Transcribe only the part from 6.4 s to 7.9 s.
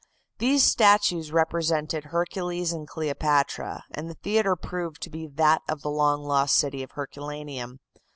city of Herculaneum.